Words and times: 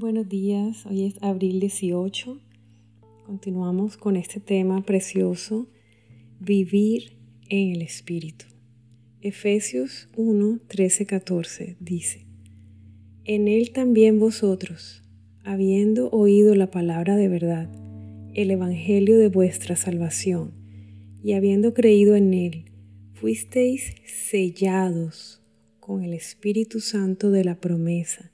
Buenos 0.00 0.28
días, 0.28 0.86
hoy 0.86 1.06
es 1.06 1.20
abril 1.24 1.58
18. 1.58 2.38
Continuamos 3.26 3.96
con 3.96 4.14
este 4.14 4.38
tema 4.38 4.80
precioso, 4.82 5.66
vivir 6.38 7.14
en 7.48 7.72
el 7.72 7.82
Espíritu. 7.82 8.44
Efesios 9.22 10.08
1, 10.16 10.60
13, 10.68 11.04
14 11.04 11.76
dice, 11.80 12.28
En 13.24 13.48
él 13.48 13.72
también 13.72 14.20
vosotros, 14.20 15.02
habiendo 15.42 16.10
oído 16.10 16.54
la 16.54 16.70
palabra 16.70 17.16
de 17.16 17.28
verdad, 17.28 17.68
el 18.34 18.52
Evangelio 18.52 19.18
de 19.18 19.30
vuestra 19.30 19.74
salvación, 19.74 20.52
y 21.24 21.32
habiendo 21.32 21.74
creído 21.74 22.14
en 22.14 22.34
él, 22.34 22.66
fuisteis 23.14 23.96
sellados 24.06 25.42
con 25.80 26.04
el 26.04 26.14
Espíritu 26.14 26.78
Santo 26.78 27.32
de 27.32 27.42
la 27.42 27.56
promesa, 27.56 28.30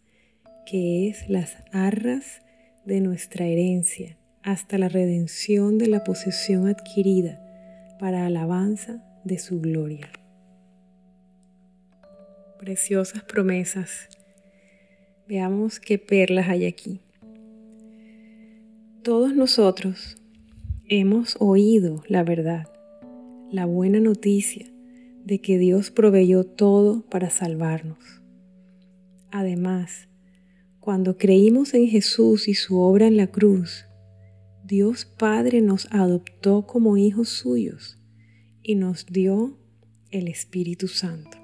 que 0.67 1.09
es 1.09 1.29
las 1.29 1.57
arras 1.73 2.43
de 2.85 3.01
nuestra 3.01 3.47
herencia, 3.47 4.19
hasta 4.43 4.79
la 4.79 4.89
redención 4.89 5.79
de 5.79 5.87
la 5.87 6.05
posesión 6.05 6.69
adquirida 6.69 7.41
para 7.99 8.27
alabanza 8.27 9.03
de 9.25 9.39
su 9.39 9.61
gloria. 9.61 10.11
Preciosas 12.59 13.23
promesas. 13.25 14.09
Veamos 15.27 15.81
qué 15.81 15.99
perlas 15.99 16.49
hay 16.49 16.67
aquí. 16.67 17.01
Todos 19.03 19.35
nosotros 19.35 20.17
hemos 20.89 21.37
oído 21.41 22.03
la 22.09 22.23
verdad, 22.23 22.69
la 23.51 23.65
buena 23.67 24.01
noticia 24.01 24.67
de 25.25 25.41
que 25.41 25.59
Dios 25.59 25.91
proveyó 25.91 26.45
todo 26.45 27.03
para 27.03 27.31
salvarnos. 27.31 28.23
Además, 29.31 30.09
cuando 30.85 31.17
creímos 31.17 31.73
en 31.73 31.87
Jesús 31.87 32.47
y 32.47 32.53
su 32.53 32.77
obra 32.77 33.07
en 33.07 33.17
la 33.17 33.29
cruz, 33.29 33.87
Dios 34.67 35.07
Padre 35.07 35.63
nos 35.63 35.89
adoptó 35.91 36.67
como 36.67 36.99
hijos 36.99 37.31
suyos 37.31 37.99
y 38.63 38.75
nos 38.75 39.07
dio 39.07 39.59
el 40.11 40.29
Espíritu 40.29 40.89
Santo. 40.89 41.39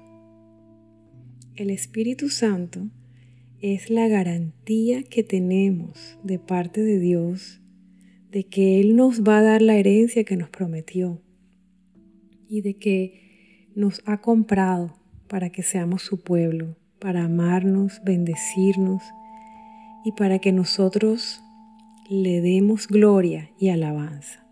El 1.55 1.71
Espíritu 1.71 2.29
Santo 2.29 2.87
es 3.61 3.89
la 3.89 4.07
garantía 4.07 5.01
que 5.01 5.23
tenemos 5.23 6.19
de 6.23 6.37
parte 6.37 6.83
de 6.83 6.99
Dios 6.99 7.61
de 8.29 8.43
que 8.43 8.79
Él 8.79 8.95
nos 8.95 9.23
va 9.23 9.39
a 9.39 9.41
dar 9.41 9.63
la 9.63 9.75
herencia 9.75 10.23
que 10.23 10.37
nos 10.37 10.51
prometió 10.51 11.19
y 12.47 12.61
de 12.61 12.75
que 12.75 13.71
nos 13.73 14.03
ha 14.05 14.21
comprado 14.21 14.99
para 15.27 15.49
que 15.49 15.63
seamos 15.63 16.03
su 16.03 16.21
pueblo, 16.21 16.77
para 16.99 17.23
amarnos, 17.23 18.03
bendecirnos 18.05 19.01
y 20.03 20.13
para 20.13 20.39
que 20.39 20.51
nosotros 20.51 21.41
le 22.09 22.41
demos 22.41 22.87
gloria 22.87 23.51
y 23.59 23.69
alabanza. 23.69 24.45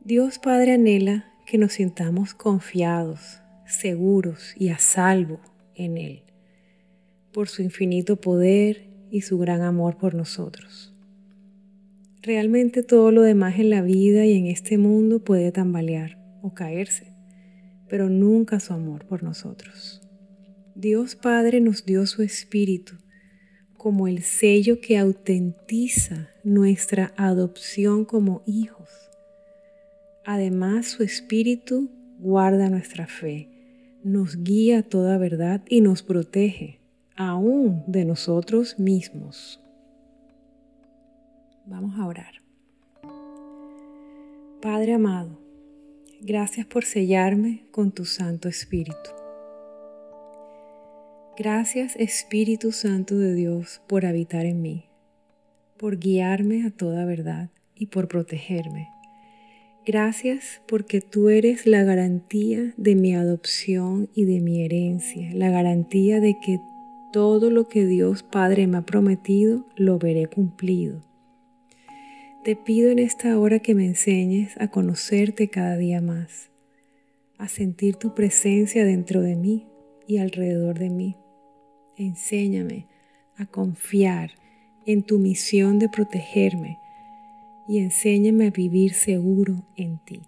Dios 0.00 0.38
Padre 0.38 0.72
anhela 0.72 1.24
que 1.46 1.58
nos 1.58 1.72
sintamos 1.74 2.34
confiados, 2.34 3.40
seguros 3.66 4.54
y 4.56 4.68
a 4.68 4.78
salvo 4.78 5.40
en 5.74 5.96
Él 5.96 6.24
por 7.34 7.48
su 7.48 7.62
infinito 7.62 8.16
poder 8.16 8.88
y 9.10 9.22
su 9.22 9.38
gran 9.38 9.60
amor 9.62 9.98
por 9.98 10.14
nosotros. 10.14 10.94
Realmente 12.22 12.82
todo 12.82 13.10
lo 13.10 13.22
demás 13.22 13.58
en 13.58 13.68
la 13.68 13.82
vida 13.82 14.24
y 14.24 14.34
en 14.34 14.46
este 14.46 14.78
mundo 14.78 15.22
puede 15.22 15.52
tambalear 15.52 16.16
o 16.42 16.54
caerse, 16.54 17.12
pero 17.88 18.08
nunca 18.08 18.60
su 18.60 18.72
amor 18.72 19.04
por 19.06 19.22
nosotros. 19.22 20.00
Dios 20.74 21.16
Padre 21.16 21.60
nos 21.60 21.84
dio 21.84 22.06
su 22.06 22.22
Espíritu 22.22 22.94
como 23.84 24.08
el 24.08 24.22
sello 24.22 24.80
que 24.80 24.96
autentiza 24.96 26.30
nuestra 26.42 27.12
adopción 27.18 28.06
como 28.06 28.40
hijos. 28.46 28.88
Además, 30.24 30.86
su 30.86 31.02
Espíritu 31.02 31.90
guarda 32.18 32.70
nuestra 32.70 33.06
fe, 33.06 33.50
nos 34.02 34.42
guía 34.42 34.82
toda 34.82 35.18
verdad 35.18 35.60
y 35.68 35.82
nos 35.82 36.02
protege 36.02 36.80
aún 37.14 37.84
de 37.86 38.06
nosotros 38.06 38.78
mismos. 38.78 39.60
Vamos 41.66 41.98
a 41.98 42.06
orar. 42.06 42.40
Padre 44.62 44.94
amado, 44.94 45.38
gracias 46.22 46.64
por 46.64 46.86
sellarme 46.86 47.66
con 47.70 47.92
tu 47.92 48.06
Santo 48.06 48.48
Espíritu. 48.48 49.23
Gracias 51.36 51.96
Espíritu 51.96 52.70
Santo 52.70 53.18
de 53.18 53.34
Dios 53.34 53.82
por 53.88 54.06
habitar 54.06 54.46
en 54.46 54.62
mí, 54.62 54.84
por 55.76 55.98
guiarme 55.98 56.64
a 56.64 56.70
toda 56.70 57.04
verdad 57.04 57.50
y 57.74 57.86
por 57.86 58.06
protegerme. 58.06 58.88
Gracias 59.84 60.62
porque 60.68 61.00
tú 61.00 61.30
eres 61.30 61.66
la 61.66 61.82
garantía 61.82 62.72
de 62.76 62.94
mi 62.94 63.16
adopción 63.16 64.08
y 64.14 64.26
de 64.26 64.40
mi 64.40 64.64
herencia, 64.64 65.28
la 65.34 65.50
garantía 65.50 66.20
de 66.20 66.38
que 66.38 66.60
todo 67.12 67.50
lo 67.50 67.66
que 67.66 67.84
Dios 67.84 68.22
Padre 68.22 68.68
me 68.68 68.78
ha 68.78 68.82
prometido 68.82 69.66
lo 69.74 69.98
veré 69.98 70.28
cumplido. 70.28 71.02
Te 72.44 72.54
pido 72.54 72.92
en 72.92 73.00
esta 73.00 73.36
hora 73.40 73.58
que 73.58 73.74
me 73.74 73.86
enseñes 73.86 74.56
a 74.60 74.68
conocerte 74.68 75.48
cada 75.48 75.76
día 75.78 76.00
más, 76.00 76.50
a 77.38 77.48
sentir 77.48 77.96
tu 77.96 78.14
presencia 78.14 78.84
dentro 78.84 79.20
de 79.20 79.34
mí 79.34 79.66
y 80.06 80.18
alrededor 80.18 80.78
de 80.78 80.90
mí. 80.90 81.16
Enséñame 81.96 82.88
a 83.36 83.46
confiar 83.46 84.32
en 84.84 85.04
tu 85.04 85.20
misión 85.20 85.78
de 85.78 85.88
protegerme 85.88 86.80
y 87.68 87.78
enséñame 87.78 88.48
a 88.48 88.50
vivir 88.50 88.94
seguro 88.94 89.62
en 89.76 89.98
ti. 89.98 90.22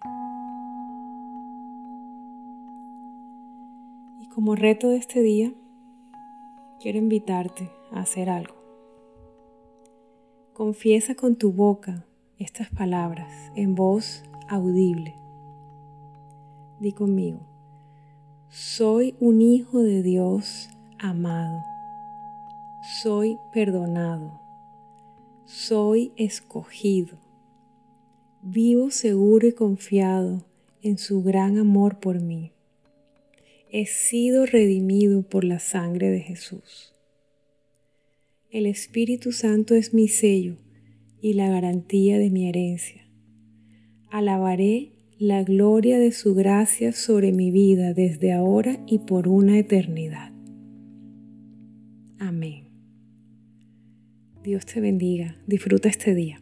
Y 4.21 4.27
como 4.29 4.55
reto 4.55 4.89
de 4.89 4.97
este 4.97 5.21
día, 5.21 5.53
quiero 6.79 6.99
invitarte 6.99 7.69
a 7.91 7.99
hacer 7.99 8.29
algo. 8.29 8.55
Confiesa 10.53 11.15
con 11.15 11.35
tu 11.35 11.51
boca 11.51 12.05
estas 12.39 12.69
palabras 12.69 13.51
en 13.55 13.75
voz 13.75 14.23
audible. 14.47 15.15
Di 16.79 16.93
conmigo, 16.93 17.41
soy 18.47 19.15
un 19.19 19.41
hijo 19.41 19.83
de 19.83 20.01
Dios 20.01 20.69
amado, 20.99 21.63
soy 23.01 23.37
perdonado, 23.53 24.39
soy 25.45 26.11
escogido, 26.15 27.17
vivo 28.41 28.91
seguro 28.91 29.47
y 29.47 29.53
confiado 29.53 30.45
en 30.81 30.97
su 30.97 31.23
gran 31.23 31.57
amor 31.57 31.99
por 31.99 32.21
mí 32.21 32.53
he 33.69 33.85
sido 33.85 34.45
redimido 34.45 35.23
por 35.23 35.43
la 35.43 35.59
sangre 35.59 36.09
de 36.09 36.21
Jesús. 36.21 36.93
El 38.49 38.65
Espíritu 38.65 39.31
Santo 39.31 39.75
es 39.75 39.93
mi 39.93 40.07
sello 40.07 40.55
y 41.21 41.33
la 41.33 41.49
garantía 41.49 42.17
de 42.17 42.29
mi 42.29 42.47
herencia. 42.47 43.07
Alabaré 44.09 44.93
la 45.19 45.43
gloria 45.43 45.99
de 45.99 46.11
su 46.11 46.33
gracia 46.33 46.93
sobre 46.93 47.33
mi 47.33 47.51
vida 47.51 47.93
desde 47.93 48.31
ahora 48.31 48.79
y 48.87 48.99
por 48.99 49.27
una 49.27 49.59
eternidad. 49.59 50.36
Amén. 52.19 52.69
Dios 54.43 54.65
te 54.65 54.79
bendiga. 54.79 55.35
Disfruta 55.45 55.89
este 55.89 56.15
día. 56.15 56.41